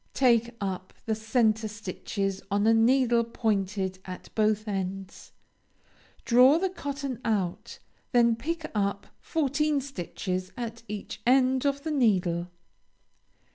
[0.15, 5.31] Take up the centre stitches on a needle pointed at both ends,
[6.25, 7.77] draw the cotton out;
[8.11, 12.47] then pick up fourteen stitches at each end of the needle.